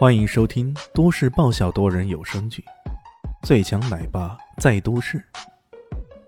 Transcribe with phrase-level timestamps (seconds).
[0.00, 2.64] 欢迎收听都市爆笑多人有声剧
[3.46, 5.18] 《最强奶爸在都市》，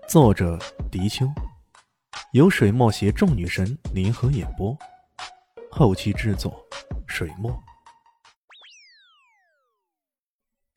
[0.07, 0.59] 作者：
[0.91, 1.25] 迪秋，
[2.33, 4.77] 由水墨携众女神联合演播，
[5.71, 6.63] 后期制作：
[7.07, 7.51] 水墨。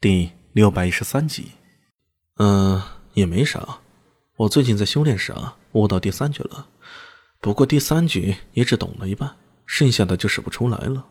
[0.00, 1.50] 第六百一十三集。
[2.36, 2.80] 嗯，
[3.12, 3.78] 也没啥。
[4.36, 6.66] 我最近在修炼时啊，悟到第三局了。
[7.42, 9.36] 不过第三局也只懂了一半，
[9.66, 11.06] 剩下的就使不出来了。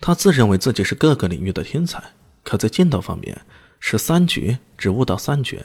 [0.00, 2.02] 他自认为自己是各个领域的天才，
[2.42, 3.42] 可在剑道方面
[3.78, 5.64] 是三绝只悟到三绝，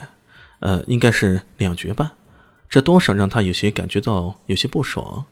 [0.60, 2.10] 呃，应该是两绝半。
[2.68, 5.24] 这多少让他有些感觉到有些不爽。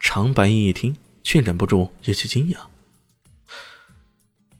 [0.00, 2.56] 长白衣一听，却忍不住有些惊讶。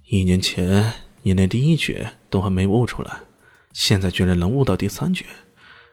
[0.06, 3.20] 一年前你连第一绝都还没悟出来。
[3.72, 5.24] 现在居然能悟到第三绝，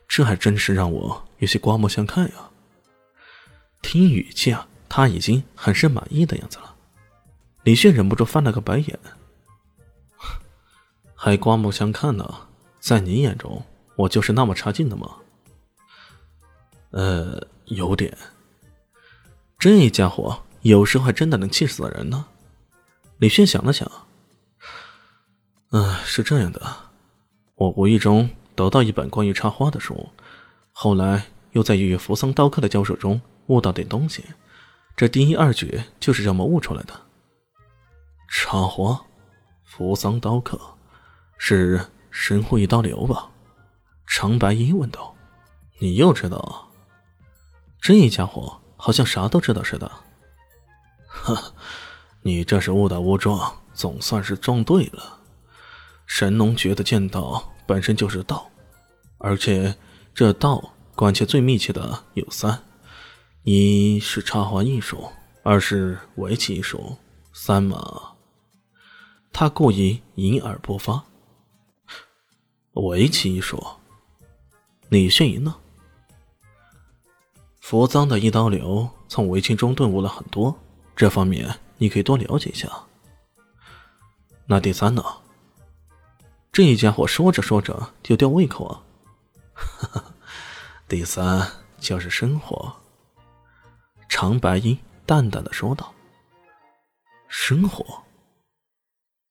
[0.07, 2.49] 这还真是让我有些刮目相看呀！
[3.81, 6.75] 听语气啊，他已经很是满意的样子了。
[7.63, 8.99] 李迅忍不住翻了个白眼，
[11.13, 12.47] 还刮目相看呢？
[12.79, 13.63] 在你眼中，
[13.97, 15.17] 我就是那么差劲的吗？
[16.91, 18.17] 呃，有点。
[19.59, 22.25] 这家伙有时候还真的能气死人呢。
[23.17, 23.91] 李迅想了想，
[25.71, 26.61] 嗯，是这样的。
[27.55, 30.09] 我无意中得到一本关于插花的书，
[30.71, 34.23] 后来又在与扶桑刀客的交手中悟到点东西，
[34.95, 36.93] 这第一二绝就是这么悟出来的。
[38.29, 39.03] 插花，
[39.63, 40.59] 扶桑刀客，
[41.37, 43.29] 是神户一刀流吧？
[44.05, 45.15] 长白衣问道。
[45.79, 46.69] 你又知道？
[47.81, 49.89] 这家伙好像啥都知道似的。
[51.07, 51.53] 呵，
[52.21, 55.17] 你这是误打误撞，总算是撞对了。
[56.05, 58.49] 神农诀的剑道本身就是道，
[59.19, 59.73] 而且
[60.13, 62.61] 这道关系最密切的有三：
[63.43, 65.09] 一是插花艺术，
[65.43, 66.97] 二是围棋艺术，
[67.31, 68.17] 三嘛。
[69.31, 71.03] 他故意隐而不发。
[72.73, 73.63] 围棋艺术，
[74.89, 75.55] 李炫赢呢。
[77.59, 80.57] 佛脏的一刀流从围棋中顿悟了很多，
[80.95, 82.67] 这方面你可以多了解一下。
[84.45, 85.03] 那第三呢？
[86.51, 88.83] 这家伙说着说着就吊胃口啊！
[90.89, 91.47] 第三
[91.79, 92.75] 就是生活。
[94.09, 95.93] 长白衣淡淡的说道
[97.29, 98.03] ：“生活，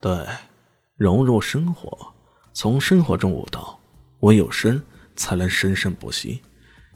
[0.00, 0.26] 对，
[0.96, 2.14] 融入生活，
[2.52, 3.78] 从生活中悟道，
[4.20, 4.80] 唯有生
[5.16, 6.40] 才能生生不息。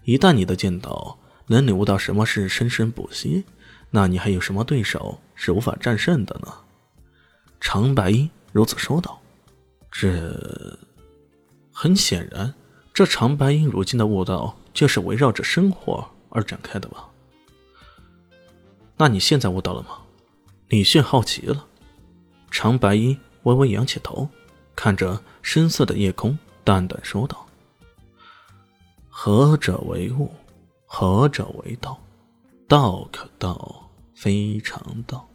[0.04, 3.44] 一旦你的剑道能领悟到什么是生生不息，
[3.90, 6.52] 那你还有什么对手是无法战胜的呢？”
[7.60, 9.18] 长白衣如此说道。
[9.90, 10.78] 这
[11.70, 12.54] 很显然，
[12.94, 17.08] 这长白鹰如今的悟道就是围绕着生活而展开的吧？
[18.96, 19.98] 那你现在悟到了吗？
[20.68, 21.66] 李迅好奇了。
[22.52, 24.28] 长白衣微微仰起头，
[24.76, 27.46] 看着深色的夜空，淡淡说道
[29.08, 30.30] ：“何者为物？
[30.84, 31.98] 何者为道？
[32.68, 35.26] 道可道，非常道。”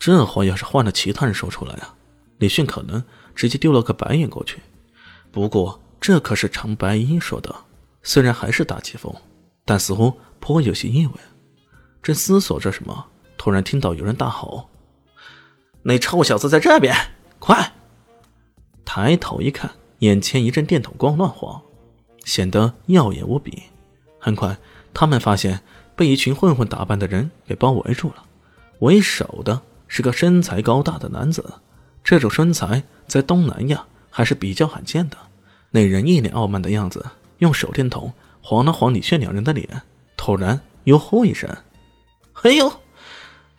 [0.00, 1.94] 这话要是换了其他人说出来啊！
[2.38, 4.62] 李迅可能直接丢了个白眼过去，
[5.30, 7.54] 不过这可是长白衣说的，
[8.02, 9.14] 虽然还是大气风，
[9.66, 11.12] 但似乎颇有些意味。
[12.02, 13.06] 正思索着什么，
[13.36, 14.70] 突然听到有人大吼
[15.88, 16.94] ：“那臭小子在这边，
[17.38, 17.72] 快！”
[18.84, 21.62] 抬头一看，眼前一阵电筒光乱晃，
[22.26, 23.62] 显得耀眼无比。
[24.18, 24.58] 很快，
[24.92, 25.62] 他们发现
[25.96, 28.22] 被一群混混打扮的人给包围住了，
[28.80, 31.42] 为首的是个身材高大的男子。
[32.04, 35.16] 这种身材在东南亚还是比较罕见的。
[35.70, 37.02] 那人一脸傲慢的样子，
[37.38, 38.12] 用手电筒
[38.42, 39.66] 晃了晃李炫两人的脸，
[40.18, 41.48] 突然又呼一声
[42.44, 42.70] ：“哎呦，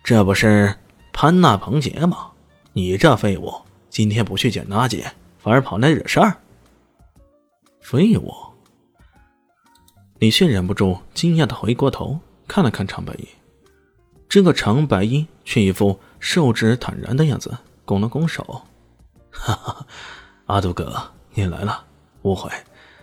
[0.04, 0.76] 这不是
[1.12, 2.30] 潘娜彭杰吗？
[2.72, 3.52] 你这废物，
[3.88, 5.04] 今天不去捡垃圾，
[5.38, 6.36] 反而跑来惹事儿！”
[7.82, 8.32] 废物！
[10.18, 13.28] 李迅忍不住惊讶的回过头看了看长白衣，
[14.28, 17.56] 这个长白衣却一副受之坦然的样子。
[17.84, 18.62] 拱了拱手，
[19.32, 19.86] 哈哈，
[20.46, 21.84] 阿杜哥，你来了。
[22.22, 22.48] 误会，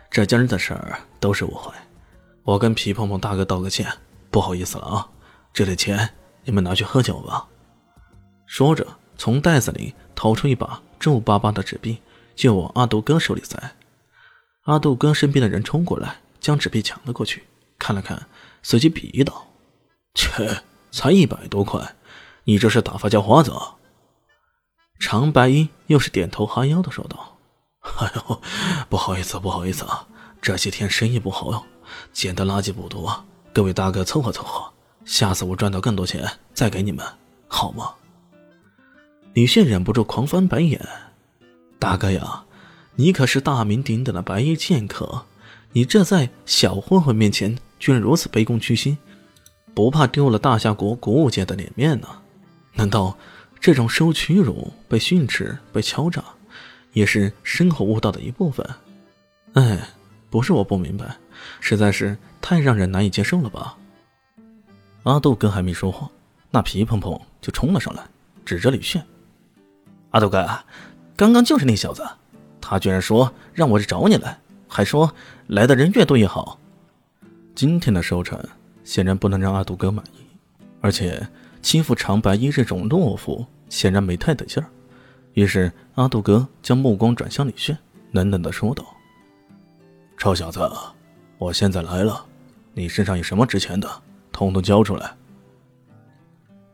[0.10, 1.74] 这今儿的事儿都是误会。
[2.44, 3.92] 我跟皮碰碰大哥道个歉，
[4.32, 5.10] 不好意思了啊。
[5.52, 6.10] 这点钱
[6.46, 7.46] 你们拿去喝酒吧。
[8.48, 12.00] 说着，从袋子里掏出一把皱巴巴的纸币，
[12.36, 13.76] 就往阿杜哥手里塞。
[14.64, 17.44] 阿杜哥身边的人冲过来，将纸币抢了过去，
[17.78, 18.28] 看了看，
[18.64, 19.48] 随即鄙夷道
[20.16, 21.96] ：“切，才一百多块，
[22.46, 23.54] 你这是打发叫花子？”
[24.98, 27.38] 长白衣又是点头哈腰的说道
[28.00, 28.42] ：“哎呦，
[28.90, 30.08] 不好意思，不好意思啊，
[30.42, 31.64] 这些天生意不好哟，
[32.14, 33.24] 捡的垃圾不多，
[33.54, 34.72] 各位大哥凑合凑合，
[35.06, 37.06] 下次我赚到更多钱再给你们，
[37.48, 37.94] 好吗？”
[39.38, 40.84] 李炫忍不住狂翻白眼
[41.78, 42.44] ：“大哥呀，
[42.96, 45.26] 你可是大名鼎鼎的白衣剑客，
[45.74, 48.98] 你这在小混混面前居然如此卑躬屈膝，
[49.76, 52.08] 不怕丢了大夏国古武界的脸面呢？
[52.74, 53.16] 难道
[53.60, 56.24] 这种受屈辱、被训斥、被敲诈，
[56.94, 58.68] 也是深厚悟道的一部分？
[59.54, 59.88] 哎，
[60.32, 61.16] 不是我不明白，
[61.62, 63.78] 实在是太让人难以接受了吧？”
[65.06, 66.10] 阿杜哥还没说话，
[66.50, 68.04] 那皮蓬蓬就冲了上来，
[68.44, 69.06] 指着李炫。
[70.18, 70.50] 阿杜哥，
[71.16, 72.04] 刚刚就是那小子，
[72.60, 74.36] 他居然说让我去找你来，
[74.68, 75.14] 还说
[75.46, 76.60] 来的人越多越好。
[77.54, 78.44] 今天的收成
[78.84, 80.26] 显然不能让阿杜哥满意，
[80.82, 81.24] 而且
[81.62, 84.68] 欺负长白衣这种懦夫显然没太得劲儿。
[85.34, 87.78] 于是阿杜哥将目光转向李炫，
[88.10, 88.84] 冷冷的说道
[90.18, 90.68] ：“臭小子，
[91.38, 92.26] 我现在来了，
[92.74, 93.88] 你身上有什么值钱的，
[94.32, 95.12] 统统交出来。”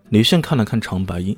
[0.07, 1.37] 李炫看了看长白衣。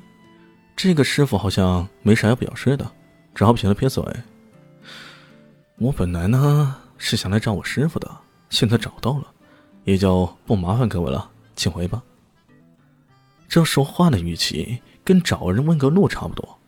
[0.76, 2.86] 这个师傅好像没啥要表示的，
[3.34, 4.04] 只好撇了撇嘴。
[5.78, 8.10] 我本来呢是想来找我师傅的，
[8.50, 9.26] 现在找到了，
[9.84, 12.02] 也就不麻烦各位了，请回吧。
[13.48, 16.58] 这说话的语气跟找人问个路差不多。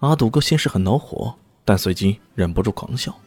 [0.00, 1.34] 阿杜哥先是很恼火，
[1.64, 3.18] 但随即忍不住狂笑，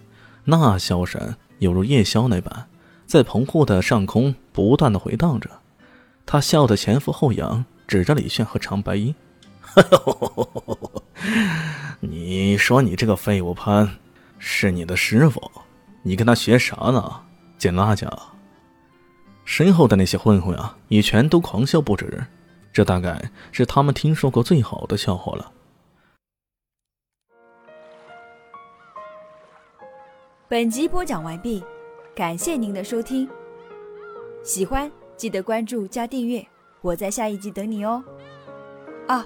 [0.44, 2.68] 那笑声犹如夜宵那般，
[3.08, 5.50] 在棚户的上空不断的回荡着。
[6.24, 9.16] 他笑得前俯后仰，指着李炫和长白衣。
[12.00, 13.98] 你说你这个废物潘
[14.40, 15.52] 是你的师傅，
[16.04, 17.22] 你跟他学啥呢？
[17.58, 18.08] 捡垃圾？
[19.46, 22.26] 身后的那些混混啊，也全都狂笑不止。
[22.74, 25.52] 这大概是他们听说过最好的笑话了。
[30.48, 31.64] 本集播讲完毕，
[32.16, 33.28] 感谢您的收听。
[34.44, 36.46] 喜欢记得关注加订阅，
[36.82, 38.04] 我在下一集等你哦。
[39.08, 39.26] 啊。